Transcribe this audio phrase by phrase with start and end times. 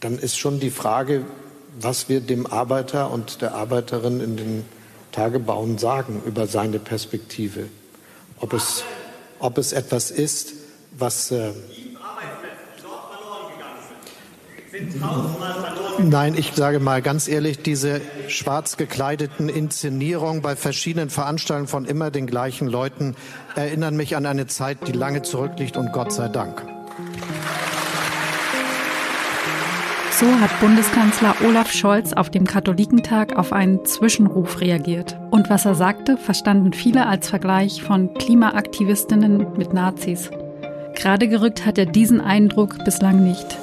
[0.00, 1.24] dann ist schon die Frage,
[1.78, 4.64] was wir dem Arbeiter und der Arbeiterin in den
[5.12, 7.68] Tagebauen sagen über seine Perspektive.
[8.38, 8.84] Ob es,
[9.38, 10.54] ob es etwas ist,
[10.92, 11.30] was.
[11.30, 11.52] Äh,
[15.98, 22.10] Nein, ich sage mal ganz ehrlich, diese schwarz gekleideten Inszenierungen bei verschiedenen Veranstaltungen von immer
[22.10, 23.14] den gleichen Leuten
[23.56, 26.69] erinnern mich an eine Zeit, die lange zurückliegt und Gott sei Dank.
[30.20, 35.18] So hat Bundeskanzler Olaf Scholz auf dem Katholikentag auf einen Zwischenruf reagiert.
[35.30, 40.30] Und was er sagte, verstanden viele als Vergleich von Klimaaktivistinnen mit Nazis.
[40.94, 43.56] Gerade gerückt hat er diesen Eindruck bislang nicht.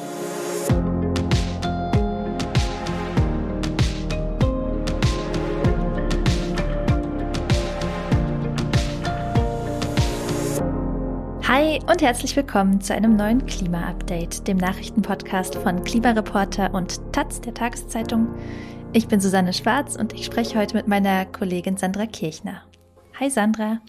[11.47, 17.53] Hi und herzlich willkommen zu einem neuen Klima-Update, dem Nachrichtenpodcast von Klimareporter und Taz der
[17.53, 18.27] Tageszeitung.
[18.91, 22.63] Ich bin Susanne Schwarz und ich spreche heute mit meiner Kollegin Sandra Kirchner.
[23.17, 23.79] Hi Sandra.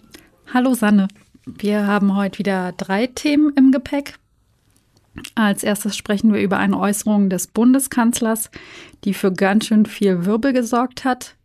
[0.53, 1.09] Hallo Sanne.
[1.45, 4.17] Wir haben heute wieder drei Themen im Gepäck.
[5.35, 8.51] Als erstes sprechen wir über eine Äußerung des Bundeskanzlers,
[9.03, 11.35] die für ganz schön viel Wirbel gesorgt hat.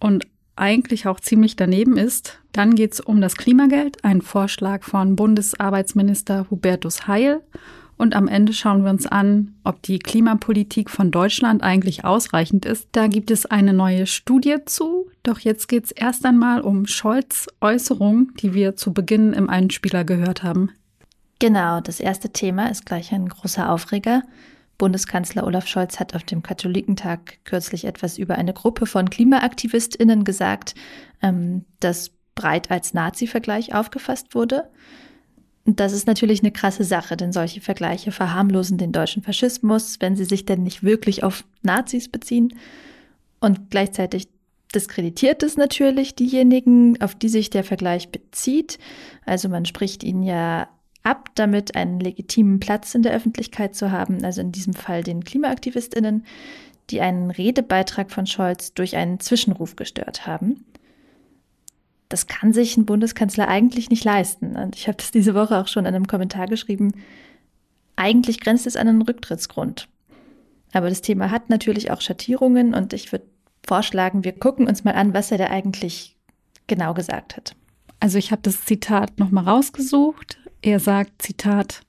[0.00, 0.26] Und
[0.60, 2.38] eigentlich auch ziemlich daneben ist.
[2.52, 7.40] Dann geht es um das Klimageld, ein Vorschlag von Bundesarbeitsminister Hubertus Heil.
[7.96, 12.88] Und am Ende schauen wir uns an, ob die Klimapolitik von Deutschland eigentlich ausreichend ist.
[12.92, 15.10] Da gibt es eine neue Studie zu.
[15.22, 20.04] Doch jetzt geht es erst einmal um Scholz Äußerungen, die wir zu Beginn im Einspieler
[20.04, 20.70] gehört haben.
[21.40, 24.22] Genau, das erste Thema ist gleich ein großer Aufreger.
[24.80, 30.74] Bundeskanzler Olaf Scholz hat auf dem Katholikentag kürzlich etwas über eine Gruppe von KlimaaktivistInnen gesagt,
[31.22, 34.70] ähm, das breit als Nazi-Vergleich aufgefasst wurde.
[35.66, 40.16] Und das ist natürlich eine krasse Sache, denn solche Vergleiche verharmlosen den deutschen Faschismus, wenn
[40.16, 42.54] sie sich denn nicht wirklich auf Nazis beziehen.
[43.38, 44.28] Und gleichzeitig
[44.74, 48.78] diskreditiert es natürlich diejenigen, auf die sich der Vergleich bezieht.
[49.26, 50.68] Also man spricht ihnen ja
[51.02, 55.24] ab, damit einen legitimen Platz in der Öffentlichkeit zu haben, also in diesem Fall den
[55.24, 56.24] Klimaaktivistinnen,
[56.90, 60.64] die einen Redebeitrag von Scholz durch einen Zwischenruf gestört haben.
[62.08, 64.56] Das kann sich ein Bundeskanzler eigentlich nicht leisten.
[64.56, 66.92] Und ich habe das diese Woche auch schon in einem Kommentar geschrieben.
[67.94, 69.88] Eigentlich grenzt es an einen Rücktrittsgrund.
[70.72, 73.26] Aber das Thema hat natürlich auch Schattierungen und ich würde
[73.66, 76.16] vorschlagen, wir gucken uns mal an, was er da eigentlich
[76.66, 77.54] genau gesagt hat.
[78.00, 80.38] Also ich habe das Zitat nochmal rausgesucht.
[80.62, 81.82] Er sagt, Zitat,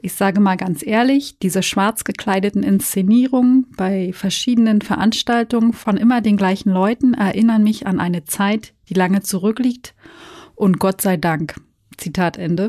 [0.00, 6.36] ich sage mal ganz ehrlich, diese schwarz gekleideten Inszenierungen bei verschiedenen Veranstaltungen von immer den
[6.36, 9.94] gleichen Leuten erinnern mich an eine Zeit, die lange zurückliegt
[10.54, 11.60] und Gott sei Dank.
[11.96, 12.68] Zitat Ende.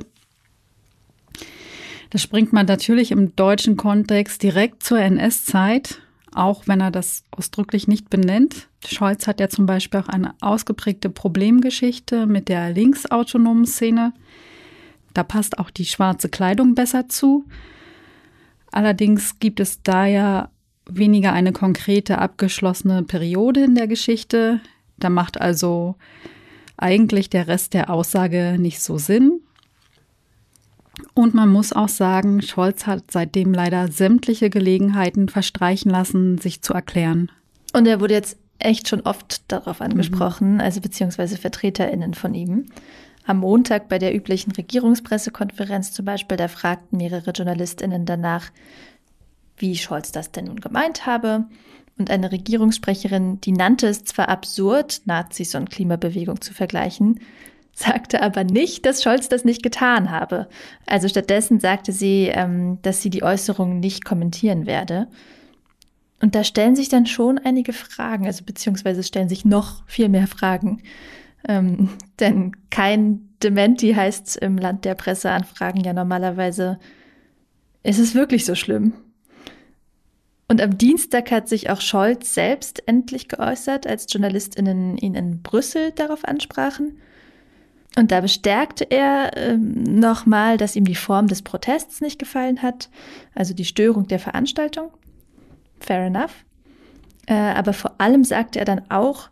[2.09, 6.02] Das springt man natürlich im deutschen Kontext direkt zur NS-Zeit,
[6.34, 8.68] auch wenn er das ausdrücklich nicht benennt.
[8.86, 14.14] Scholz hat ja zum Beispiel auch eine ausgeprägte Problemgeschichte mit der linksautonomen Szene.
[15.14, 17.46] Da passt auch die schwarze Kleidung besser zu.
[18.72, 20.50] Allerdings gibt es da ja
[20.88, 24.59] weniger eine konkrete abgeschlossene Periode in der Geschichte.
[24.97, 25.96] Da macht also
[26.78, 29.42] eigentlich der Rest der Aussage nicht so Sinn.
[31.14, 36.74] Und man muss auch sagen, Scholz hat seitdem leider sämtliche Gelegenheiten verstreichen lassen, sich zu
[36.74, 37.31] erklären.
[37.74, 40.59] Und er wurde jetzt echt schon oft darauf angesprochen, mhm.
[40.59, 42.66] also beziehungsweise VertreterInnen von ihm.
[43.29, 48.50] Am Montag bei der üblichen Regierungspressekonferenz zum Beispiel, da fragten mehrere JournalistInnen danach,
[49.56, 51.45] wie Scholz das denn nun gemeint habe.
[52.00, 57.19] Und eine Regierungssprecherin, die nannte es zwar absurd, Nazis und Klimabewegung zu vergleichen,
[57.72, 60.50] sagte aber nicht, dass Scholz das nicht getan habe.
[60.88, 65.07] Also stattdessen sagte sie, ähm, dass sie die Äußerungen nicht kommentieren werde.
[66.19, 70.25] Und da stellen sich dann schon einige Fragen, also beziehungsweise stellen sich noch viel mehr
[70.25, 70.81] Fragen.
[71.48, 71.90] Ähm,
[72.20, 76.80] denn kein Dementi heißt im Land der Presseanfragen ja normalerweise,
[77.84, 78.94] ist es wirklich so schlimm?
[80.50, 85.91] Und am Dienstag hat sich auch Scholz selbst endlich geäußert, als JournalistInnen ihn in Brüssel
[85.91, 86.97] darauf ansprachen.
[87.96, 92.90] Und da bestärkte er äh, nochmal, dass ihm die Form des Protests nicht gefallen hat,
[93.35, 94.92] also die Störung der Veranstaltung.
[95.80, 96.46] Fair enough.
[97.28, 99.30] Äh, aber vor allem sagte er dann auch,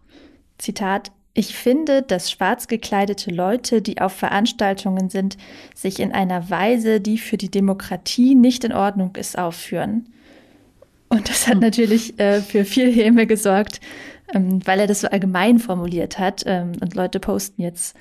[0.59, 5.37] Zitat, ich finde, dass schwarz gekleidete Leute, die auf Veranstaltungen sind,
[5.75, 10.07] sich in einer Weise, die für die Demokratie nicht in Ordnung ist, aufführen.
[11.09, 11.61] Und das hat hm.
[11.61, 13.81] natürlich äh, für viel Häme gesorgt,
[14.33, 16.41] ähm, weil er das so allgemein formuliert hat.
[16.47, 17.95] Ähm, und Leute posten jetzt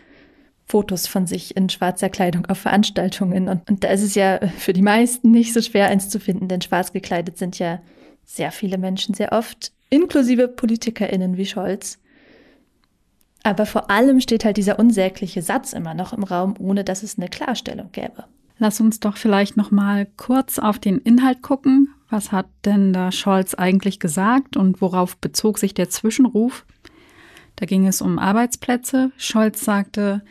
[0.65, 3.51] Fotos von sich in schwarzer Kleidung auf Veranstaltungen.
[3.51, 6.49] Und, und da ist es ja für die meisten nicht so schwer, eins zu finden,
[6.49, 7.83] denn schwarz gekleidet sind ja
[8.25, 11.99] sehr viele Menschen, sehr oft, inklusive PolitikerInnen wie Scholz.
[13.47, 17.17] Aber vor allem steht halt dieser unsägliche Satz immer noch im Raum, ohne dass es
[17.17, 18.25] eine Klarstellung gäbe.
[18.59, 21.95] Lass uns doch vielleicht noch mal kurz auf den Inhalt gucken.
[22.11, 26.67] Was hat denn da Scholz eigentlich gesagt und worauf bezog sich der Zwischenruf?
[27.55, 29.13] Da ging es um Arbeitsplätze.
[29.17, 30.23] Scholz sagte,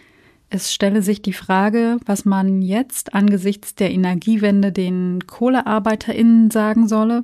[0.49, 7.23] es stelle sich die Frage, was man jetzt angesichts der Energiewende den Kohlearbeiterinnen sagen solle.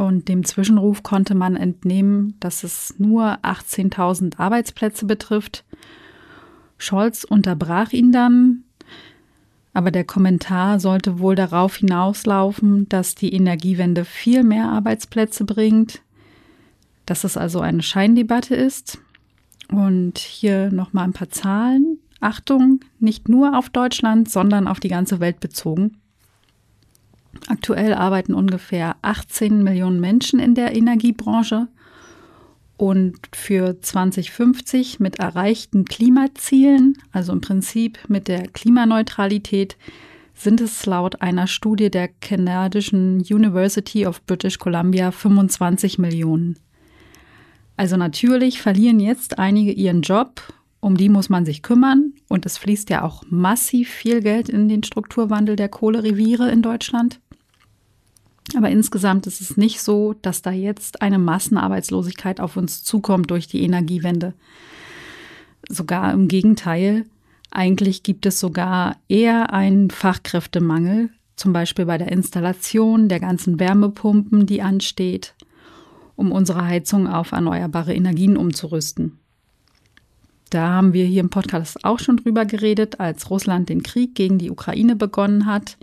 [0.00, 5.62] Und dem Zwischenruf konnte man entnehmen, dass es nur 18.000 Arbeitsplätze betrifft.
[6.78, 8.64] Scholz unterbrach ihn dann,
[9.74, 16.00] aber der Kommentar sollte wohl darauf hinauslaufen, dass die Energiewende viel mehr Arbeitsplätze bringt,
[17.04, 19.02] dass es also eine Scheindebatte ist.
[19.68, 21.98] Und hier nochmal ein paar Zahlen.
[22.20, 25.98] Achtung, nicht nur auf Deutschland, sondern auf die ganze Welt bezogen.
[27.50, 31.66] Aktuell arbeiten ungefähr 18 Millionen Menschen in der Energiebranche
[32.76, 39.76] und für 2050 mit erreichten Klimazielen, also im Prinzip mit der Klimaneutralität,
[40.32, 46.56] sind es laut einer Studie der kanadischen University of British Columbia 25 Millionen.
[47.76, 50.40] Also natürlich verlieren jetzt einige ihren Job,
[50.78, 54.68] um die muss man sich kümmern und es fließt ja auch massiv viel Geld in
[54.68, 57.18] den Strukturwandel der Kohlereviere in Deutschland.
[58.56, 63.46] Aber insgesamt ist es nicht so, dass da jetzt eine Massenarbeitslosigkeit auf uns zukommt durch
[63.46, 64.34] die Energiewende.
[65.68, 67.04] Sogar im Gegenteil.
[67.50, 74.46] Eigentlich gibt es sogar eher einen Fachkräftemangel, zum Beispiel bei der Installation der ganzen Wärmepumpen,
[74.46, 75.34] die ansteht,
[76.16, 79.18] um unsere Heizung auf erneuerbare Energien umzurüsten.
[80.50, 84.38] Da haben wir hier im Podcast auch schon drüber geredet, als Russland den Krieg gegen
[84.38, 85.78] die Ukraine begonnen hat.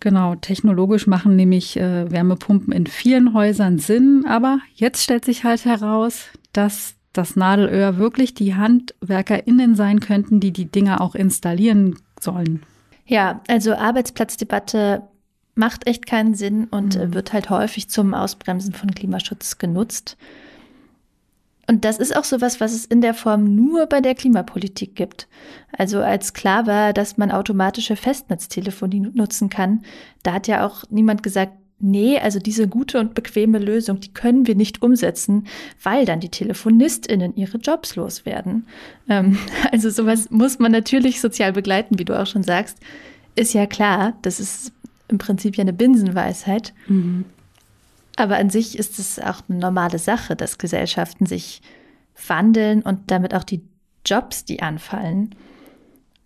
[0.00, 5.66] Genau, technologisch machen nämlich äh, Wärmepumpen in vielen Häusern Sinn, aber jetzt stellt sich halt
[5.66, 12.62] heraus, dass das Nadelöhr wirklich die HandwerkerInnen sein könnten, die die Dinger auch installieren sollen.
[13.04, 15.02] Ja, also Arbeitsplatzdebatte
[15.54, 17.12] macht echt keinen Sinn und mhm.
[17.12, 20.16] wird halt häufig zum Ausbremsen von Klimaschutz genutzt.
[21.70, 25.28] Und das ist auch sowas, was es in der Form nur bei der Klimapolitik gibt.
[25.70, 29.82] Also als klar war, dass man automatische Festnetztelefonie nutzen kann,
[30.24, 34.48] da hat ja auch niemand gesagt, nee, also diese gute und bequeme Lösung, die können
[34.48, 35.46] wir nicht umsetzen,
[35.80, 38.66] weil dann die TelefonistInnen ihre Jobs loswerden.
[39.08, 39.38] Ähm,
[39.70, 42.78] also sowas muss man natürlich sozial begleiten, wie du auch schon sagst.
[43.36, 44.72] Ist ja klar, das ist
[45.06, 46.74] im Prinzip ja eine Binsenweisheit.
[46.88, 47.26] Mhm.
[48.20, 51.62] Aber an sich ist es auch eine normale Sache, dass Gesellschaften sich
[52.28, 53.62] wandeln und damit auch die
[54.04, 55.34] Jobs, die anfallen.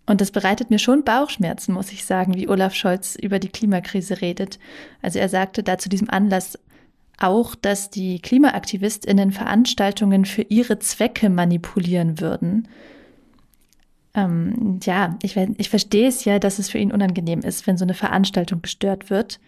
[0.05, 4.19] Und das bereitet mir schon Bauchschmerzen, muss ich sagen, wie Olaf Scholz über die Klimakrise
[4.19, 4.59] redet.
[5.01, 6.59] Also er sagte da zu diesem Anlass
[7.17, 12.67] auch, dass die KlimaaktivistInnen Veranstaltungen für ihre Zwecke manipulieren würden.
[14.13, 17.85] Ähm, ja, ich, ich verstehe es ja, dass es für ihn unangenehm ist, wenn so
[17.85, 19.39] eine Veranstaltung gestört wird.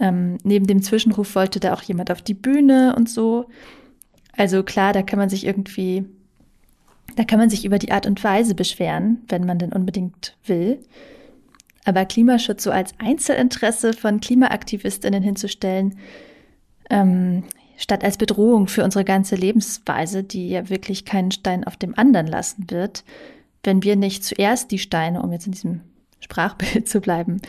[0.00, 3.46] Ähm, neben dem Zwischenruf wollte da auch jemand auf die Bühne und so.
[4.36, 6.04] Also klar, da kann man sich irgendwie,
[7.16, 10.80] da kann man sich über die Art und Weise beschweren, wenn man denn unbedingt will.
[11.84, 15.98] Aber Klimaschutz so als Einzelinteresse von Klimaaktivistinnen hinzustellen,
[16.88, 17.44] ähm,
[17.76, 22.26] statt als Bedrohung für unsere ganze Lebensweise, die ja wirklich keinen Stein auf dem anderen
[22.26, 23.04] lassen wird,
[23.64, 25.80] wenn wir nicht zuerst die Steine, um jetzt in diesem
[26.20, 27.40] Sprachbild zu bleiben,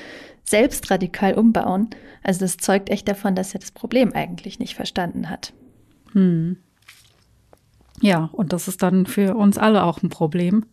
[0.52, 1.90] selbst radikal umbauen.
[2.22, 5.54] Also das zeugt echt davon, dass er das Problem eigentlich nicht verstanden hat.
[6.14, 6.58] Hm.
[8.02, 10.66] Ja, und das ist dann für uns alle auch ein Problem.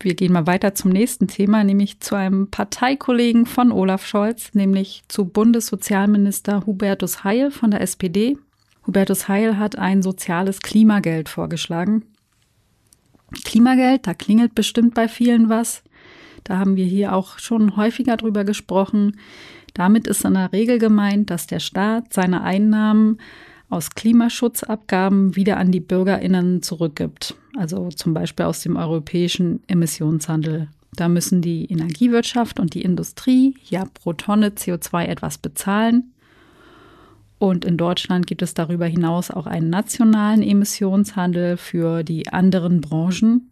[0.00, 5.02] Wir gehen mal weiter zum nächsten Thema, nämlich zu einem Parteikollegen von Olaf Scholz, nämlich
[5.08, 8.36] zu Bundessozialminister Hubertus Heil von der SPD.
[8.86, 12.04] Hubertus Heil hat ein soziales Klimageld vorgeschlagen.
[13.44, 15.82] Klimageld, da klingelt bestimmt bei vielen was.
[16.44, 19.18] Da haben wir hier auch schon häufiger drüber gesprochen.
[19.74, 23.18] Damit ist in der Regel gemeint, dass der Staat seine Einnahmen
[23.70, 27.34] aus Klimaschutzabgaben wieder an die Bürgerinnen zurückgibt.
[27.56, 30.68] Also zum Beispiel aus dem europäischen Emissionshandel.
[30.94, 36.12] Da müssen die Energiewirtschaft und die Industrie ja pro Tonne CO2 etwas bezahlen.
[37.38, 43.50] Und in Deutschland gibt es darüber hinaus auch einen nationalen Emissionshandel für die anderen Branchen.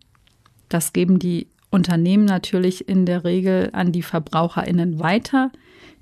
[0.69, 5.51] Das geben die Unternehmen natürlich in der Regel an die Verbraucherinnen weiter,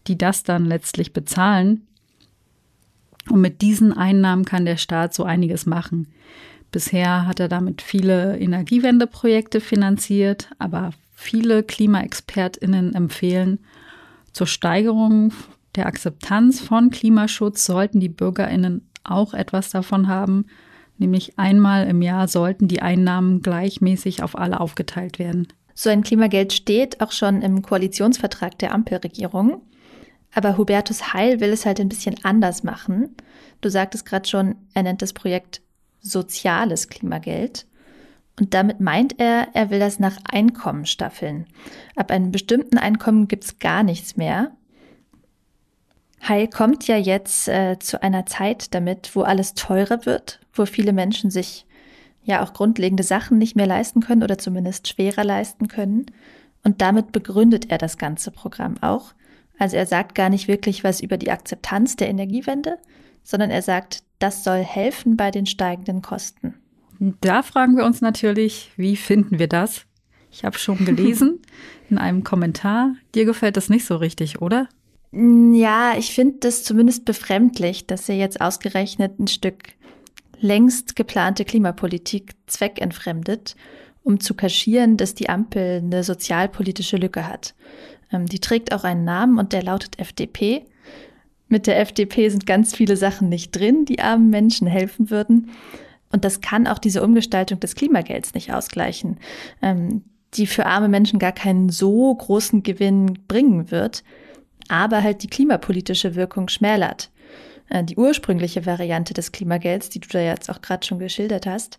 [0.06, 1.86] die das dann letztlich bezahlen.
[3.28, 6.08] Und mit diesen Einnahmen kann der Staat so einiges machen.
[6.70, 13.58] Bisher hat er damit viele Energiewendeprojekte finanziert, aber viele Klimaexpertinnen empfehlen,
[14.32, 15.32] zur Steigerung
[15.74, 20.46] der Akzeptanz von Klimaschutz sollten die Bürgerinnen auch etwas davon haben,
[21.00, 25.48] nämlich einmal im Jahr sollten die Einnahmen gleichmäßig auf alle aufgeteilt werden.
[25.74, 29.62] So ein Klimageld steht auch schon im Koalitionsvertrag der Ampelregierung.
[30.34, 33.16] Aber Hubertus Heil will es halt ein bisschen anders machen.
[33.60, 35.62] Du sagtest gerade schon, er nennt das Projekt
[36.00, 37.66] soziales Klimageld.
[38.38, 41.46] Und damit meint er, er will das nach Einkommen staffeln.
[41.96, 44.52] Ab einem bestimmten Einkommen gibt's gar nichts mehr.
[46.28, 50.92] Heil kommt ja jetzt äh, zu einer Zeit damit, wo alles teurer wird, wo viele
[50.92, 51.66] Menschen sich
[52.22, 56.06] ja auch grundlegende Sachen nicht mehr leisten können oder zumindest schwerer leisten können.
[56.62, 59.14] Und damit begründet er das ganze Programm auch.
[59.58, 62.78] Also er sagt gar nicht wirklich was über die Akzeptanz der Energiewende,
[63.22, 66.54] sondern er sagt, das soll helfen bei den steigenden Kosten.
[67.20, 69.86] Da fragen wir uns natürlich, wie finden wir das?
[70.30, 71.40] Ich habe schon gelesen
[71.90, 74.68] in einem Kommentar, dir gefällt das nicht so richtig, oder?
[75.10, 79.70] Ja, ich finde das zumindest befremdlich, dass er jetzt ausgerechnet ein Stück
[80.40, 83.56] längst geplante Klimapolitik zweckentfremdet,
[84.04, 87.54] um zu kaschieren, dass die Ampel eine sozialpolitische Lücke hat.
[88.12, 90.64] Ähm, die trägt auch einen Namen und der lautet FDP.
[91.48, 95.50] Mit der FDP sind ganz viele Sachen nicht drin, die armen Menschen helfen würden.
[96.12, 99.18] Und das kann auch diese Umgestaltung des Klimagelds nicht ausgleichen,
[99.62, 104.04] ähm, die für arme Menschen gar keinen so großen Gewinn bringen wird,
[104.68, 107.10] aber halt die klimapolitische Wirkung schmälert.
[107.68, 111.78] Äh, die ursprüngliche Variante des Klimagelds, die du da jetzt auch gerade schon geschildert hast,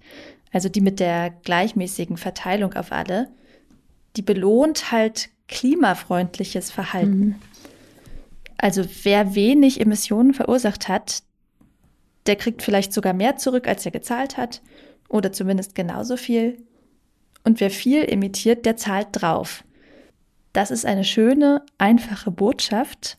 [0.51, 3.29] also die mit der gleichmäßigen Verteilung auf alle,
[4.15, 7.19] die belohnt halt klimafreundliches Verhalten.
[7.19, 7.36] Mhm.
[8.58, 11.24] Also wer wenig Emissionen verursacht hat,
[12.25, 14.62] der kriegt vielleicht sogar mehr zurück, als er gezahlt hat,
[15.08, 16.58] oder zumindest genauso viel.
[17.43, 19.63] Und wer viel emittiert, der zahlt drauf.
[20.53, 23.18] Das ist eine schöne, einfache Botschaft.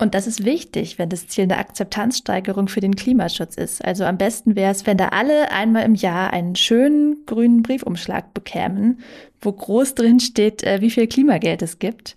[0.00, 3.84] Und das ist wichtig, wenn das Ziel eine Akzeptanzsteigerung für den Klimaschutz ist.
[3.84, 8.32] Also am besten wäre es, wenn da alle einmal im Jahr einen schönen grünen Briefumschlag
[8.32, 9.00] bekämen,
[9.40, 12.14] wo groß drin steht, äh, wie viel Klimageld es gibt.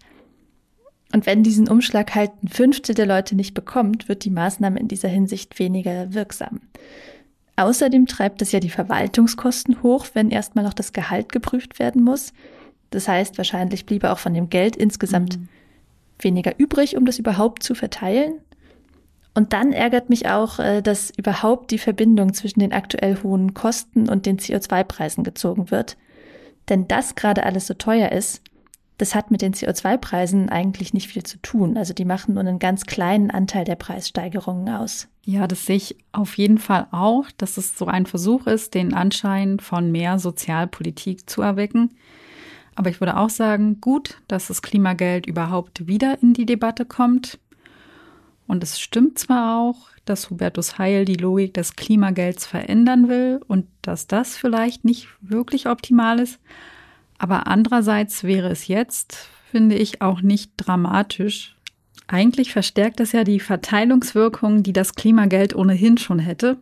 [1.13, 4.87] Und wenn diesen Umschlag halt ein Fünftel der Leute nicht bekommt, wird die Maßnahme in
[4.87, 6.61] dieser Hinsicht weniger wirksam.
[7.55, 12.31] Außerdem treibt es ja die Verwaltungskosten hoch, wenn erstmal noch das Gehalt geprüft werden muss.
[12.91, 15.47] Das heißt, wahrscheinlich bliebe auch von dem Geld insgesamt mhm.
[16.19, 18.35] weniger übrig, um das überhaupt zu verteilen.
[19.33, 24.09] Und dann ärgert mich auch, äh, dass überhaupt die Verbindung zwischen den aktuell hohen Kosten
[24.09, 25.97] und den CO2-Preisen gezogen wird.
[26.69, 28.41] Denn das gerade alles so teuer ist,
[28.97, 31.75] das hat mit den CO2-Preisen eigentlich nicht viel zu tun.
[31.75, 35.07] Also die machen nur einen ganz kleinen Anteil der Preissteigerungen aus.
[35.23, 38.93] Ja, das sehe ich auf jeden Fall auch, dass es so ein Versuch ist, den
[38.93, 41.95] Anschein von mehr Sozialpolitik zu erwecken.
[42.75, 47.39] Aber ich würde auch sagen, gut, dass das Klimageld überhaupt wieder in die Debatte kommt.
[48.47, 53.67] Und es stimmt zwar auch, dass Hubertus Heil die Logik des Klimagelds verändern will und
[53.81, 56.39] dass das vielleicht nicht wirklich optimal ist,
[57.21, 61.55] aber andererseits wäre es jetzt, finde ich, auch nicht dramatisch.
[62.07, 66.57] Eigentlich verstärkt es ja die Verteilungswirkung, die das Klimageld ohnehin schon hätte.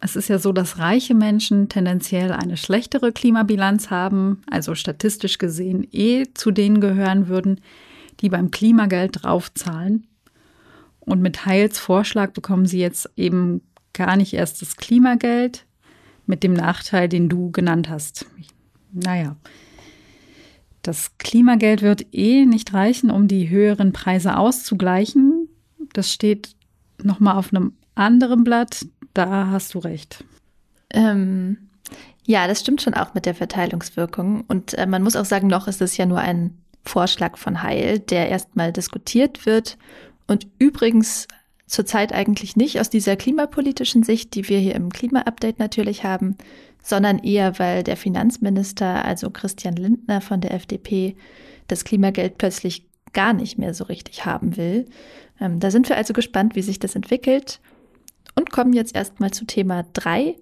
[0.00, 5.86] Es ist ja so, dass reiche Menschen tendenziell eine schlechtere Klimabilanz haben, also statistisch gesehen
[5.90, 7.60] eh zu denen gehören würden,
[8.20, 10.06] die beim Klimageld draufzahlen.
[11.00, 13.62] Und mit Heils Vorschlag bekommen sie jetzt eben
[13.92, 15.64] gar nicht erst das Klimageld
[16.26, 18.26] mit dem Nachteil, den du genannt hast.
[18.92, 19.36] Naja,
[20.82, 25.48] das Klimageld wird eh nicht reichen, um die höheren Preise auszugleichen.
[25.92, 26.54] Das steht
[27.02, 28.86] nochmal auf einem anderen Blatt.
[29.18, 30.22] Da hast du recht.
[30.90, 31.70] Ähm,
[32.24, 34.44] ja, das stimmt schon auch mit der Verteilungswirkung.
[34.46, 37.98] Und äh, man muss auch sagen, noch ist es ja nur ein Vorschlag von Heil,
[37.98, 39.76] der erstmal diskutiert wird
[40.28, 41.26] und übrigens
[41.66, 46.36] zurzeit eigentlich nicht aus dieser klimapolitischen Sicht, die wir hier im Klima-Update natürlich haben,
[46.80, 51.16] sondern eher, weil der Finanzminister, also Christian Lindner von der FDP,
[51.66, 54.84] das Klimageld plötzlich gar nicht mehr so richtig haben will.
[55.40, 57.58] Ähm, da sind wir also gespannt, wie sich das entwickelt
[58.38, 60.36] und kommen jetzt erstmal zu Thema drei.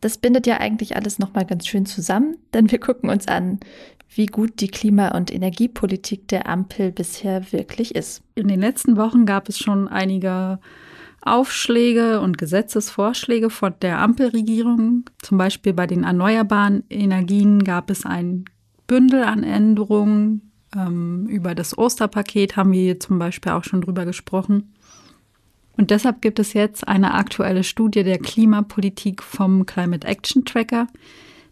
[0.00, 3.60] Das bindet ja eigentlich alles nochmal ganz schön zusammen, denn wir gucken uns an,
[4.14, 8.22] wie gut die Klima- und Energiepolitik der Ampel bisher wirklich ist.
[8.34, 10.58] In den letzten Wochen gab es schon einige
[11.20, 15.04] Aufschläge und Gesetzesvorschläge von der Ampelregierung.
[15.20, 18.44] Zum Beispiel bei den erneuerbaren Energien gab es ein
[18.86, 20.52] Bündel an Änderungen.
[20.74, 24.72] Ähm, über das Osterpaket haben wir zum Beispiel auch schon drüber gesprochen.
[25.78, 30.88] Und deshalb gibt es jetzt eine aktuelle Studie der Klimapolitik vom Climate Action Tracker.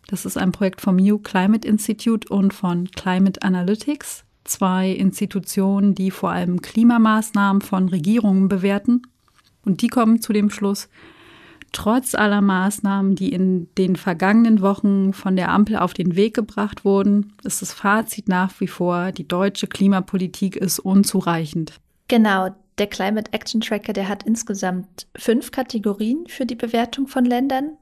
[0.09, 6.11] Das ist ein Projekt vom New Climate Institute und von Climate Analytics, zwei Institutionen, die
[6.11, 9.03] vor allem Klimamaßnahmen von Regierungen bewerten.
[9.65, 10.89] Und die kommen zu dem Schluss,
[11.71, 16.85] trotz aller Maßnahmen, die in den vergangenen Wochen von der Ampel auf den Weg gebracht
[16.85, 21.79] wurden, ist das Fazit nach wie vor, die deutsche Klimapolitik ist unzureichend.
[22.09, 27.77] Genau, der Climate Action Tracker, der hat insgesamt fünf Kategorien für die Bewertung von Ländern.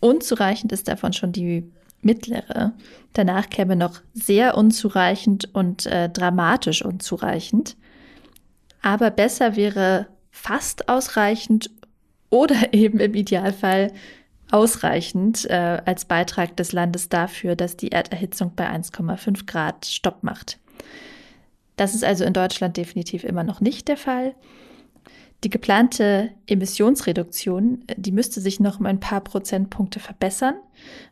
[0.00, 1.70] Unzureichend ist davon schon die
[2.02, 2.72] mittlere.
[3.12, 7.76] Danach käme noch sehr unzureichend und äh, dramatisch unzureichend.
[8.82, 11.70] Aber besser wäre fast ausreichend
[12.30, 13.92] oder eben im Idealfall
[14.50, 20.58] ausreichend äh, als Beitrag des Landes dafür, dass die Erderhitzung bei 1,5 Grad Stopp macht.
[21.76, 24.34] Das ist also in Deutschland definitiv immer noch nicht der Fall.
[25.44, 30.54] Die geplante Emissionsreduktion, die müsste sich noch um ein paar Prozentpunkte verbessern.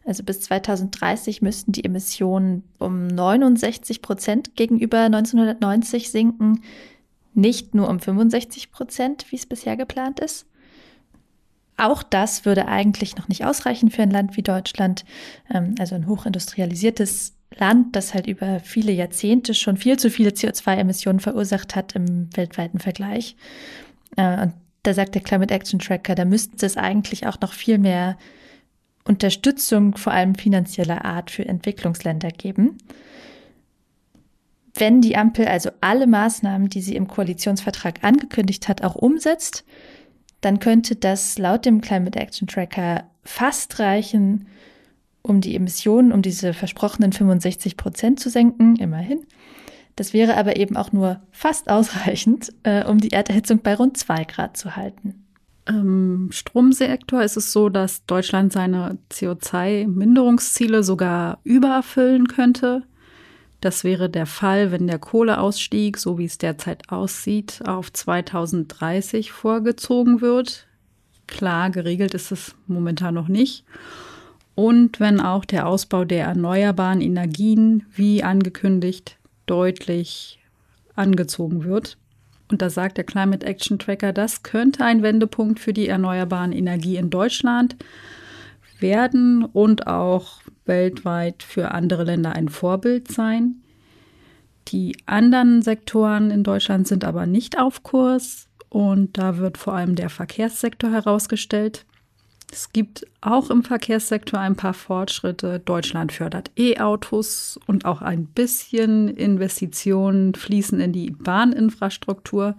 [0.07, 6.63] Also bis 2030 müssten die Emissionen um 69 Prozent gegenüber 1990 sinken,
[7.35, 10.47] nicht nur um 65 Prozent, wie es bisher geplant ist.
[11.77, 15.05] Auch das würde eigentlich noch nicht ausreichen für ein Land wie Deutschland,
[15.53, 21.21] ähm, also ein hochindustrialisiertes Land, das halt über viele Jahrzehnte schon viel zu viele CO2-Emissionen
[21.21, 23.37] verursacht hat im weltweiten Vergleich.
[24.17, 27.79] Äh, und da sagt der Climate Action Tracker, da müsste es eigentlich auch noch viel
[27.79, 28.17] mehr
[29.05, 32.79] Unterstützung, vor allem finanzieller Art, für Entwicklungsländer geben.
[34.75, 39.65] Wenn die Ampel also alle Maßnahmen, die sie im Koalitionsvertrag angekündigt hat, auch umsetzt,
[40.41, 44.47] dann könnte das laut dem Climate Action Tracker fast reichen,
[45.23, 49.25] um die Emissionen um diese versprochenen 65 Prozent zu senken, immerhin.
[49.97, 54.25] Das wäre aber eben auch nur fast ausreichend, äh, um die Erderhitzung bei rund zwei
[54.25, 55.27] Grad zu halten.
[55.69, 62.83] Im Stromsektor ist es so, dass Deutschland seine CO2-Minderungsziele sogar übererfüllen könnte.
[63.61, 70.21] Das wäre der Fall, wenn der Kohleausstieg, so wie es derzeit aussieht, auf 2030 vorgezogen
[70.21, 70.67] wird.
[71.29, 73.65] Klar, geregelt ist es momentan noch nicht.
[74.55, 80.39] Und wenn auch der Ausbau der erneuerbaren Energien, wie angekündigt, deutlich
[80.95, 81.97] angezogen wird.
[82.51, 86.97] Und da sagt der Climate Action Tracker, das könnte ein Wendepunkt für die erneuerbaren Energie
[86.97, 87.77] in Deutschland
[88.79, 93.63] werden und auch weltweit für andere Länder ein Vorbild sein.
[94.69, 99.97] Die anderen Sektoren in Deutschland sind aber nicht auf Kurs und da wird vor allem
[99.97, 101.85] der Verkehrssektor herausgestellt.
[102.53, 105.59] Es gibt auch im Verkehrssektor ein paar Fortschritte.
[105.59, 112.55] Deutschland fördert E-Autos und auch ein bisschen Investitionen fließen in die Bahninfrastruktur.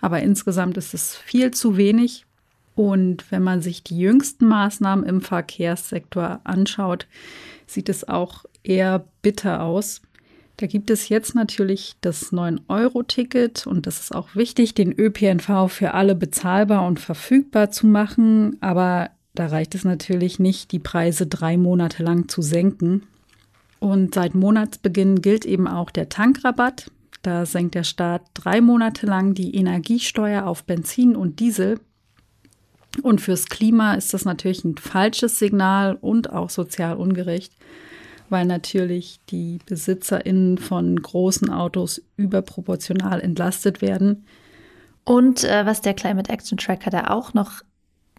[0.00, 2.24] Aber insgesamt ist es viel zu wenig.
[2.74, 7.06] Und wenn man sich die jüngsten Maßnahmen im Verkehrssektor anschaut,
[7.66, 10.00] sieht es auch eher bitter aus.
[10.56, 15.92] Da gibt es jetzt natürlich das 9-Euro-Ticket und das ist auch wichtig, den ÖPNV für
[15.92, 18.56] alle bezahlbar und verfügbar zu machen.
[18.60, 23.04] Aber da reicht es natürlich nicht, die Preise drei Monate lang zu senken.
[23.78, 26.90] Und seit Monatsbeginn gilt eben auch der Tankrabatt.
[27.22, 31.78] Da senkt der Staat drei Monate lang die Energiesteuer auf Benzin und Diesel.
[33.02, 37.52] Und fürs Klima ist das natürlich ein falsches Signal und auch sozial ungerecht,
[38.30, 44.24] weil natürlich die BesitzerInnen von großen Autos überproportional entlastet werden.
[45.04, 47.62] Und äh, was der Climate Action Tracker da auch noch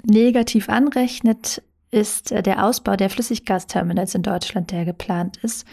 [0.03, 5.65] negativ anrechnet, ist äh, der Ausbau der Flüssiggasterminals in Deutschland, der geplant ist,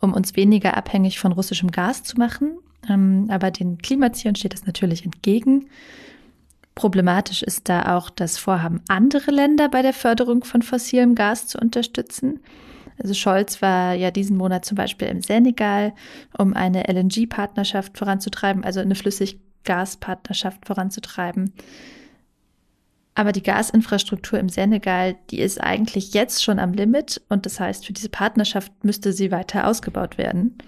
[0.00, 2.58] um uns weniger abhängig von russischem Gas zu machen.
[2.88, 5.68] Ähm, aber den Klimazielen steht das natürlich entgegen.
[6.74, 11.58] Problematisch ist da auch das Vorhaben, andere Länder bei der Förderung von fossilem Gas zu
[11.58, 12.40] unterstützen.
[13.00, 15.94] Also Scholz war ja diesen Monat zum Beispiel im Senegal,
[16.36, 21.52] um eine LNG-Partnerschaft voranzutreiben, also eine Flüssiggaspartnerschaft voranzutreiben.
[23.14, 27.86] Aber die Gasinfrastruktur im Senegal, die ist eigentlich jetzt schon am Limit und das heißt,
[27.86, 30.58] für diese Partnerschaft müsste sie weiter ausgebaut werden.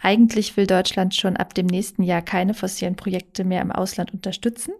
[0.00, 4.72] Eigentlich will Deutschland schon ab dem nächsten Jahr keine fossilen Projekte mehr im Ausland unterstützen.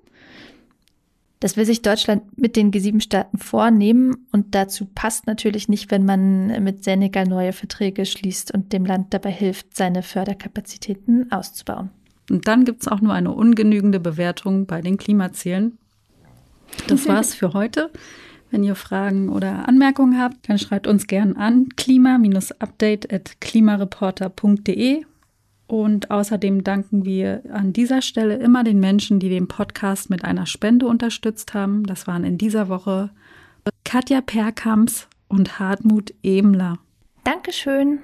[1.40, 6.64] Das will sich Deutschland mit den G7-Staaten vornehmen und dazu passt natürlich nicht, wenn man
[6.64, 11.90] mit Senegal neue Verträge schließt und dem Land dabei hilft, seine Förderkapazitäten auszubauen.
[12.28, 15.78] Und dann gibt es auch nur eine ungenügende Bewertung bei den Klimazielen.
[16.86, 17.90] Das war's für heute.
[18.50, 25.04] Wenn ihr Fragen oder Anmerkungen habt, dann schreibt uns gern an klima-update at klimareporter.de.
[25.66, 30.46] Und außerdem danken wir an dieser Stelle immer den Menschen, die den Podcast mit einer
[30.46, 31.84] Spende unterstützt haben.
[31.84, 33.10] Das waren in dieser Woche
[33.84, 36.78] Katja Perkamps und Hartmut Ebler.
[37.24, 37.98] Dankeschön.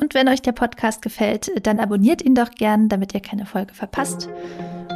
[0.00, 3.74] Und wenn euch der Podcast gefällt, dann abonniert ihn doch gern, damit ihr keine Folge
[3.74, 4.28] verpasst.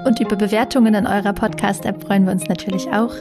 [0.07, 3.15] Und über Bewertungen in eurer Podcast-App freuen wir uns natürlich auch.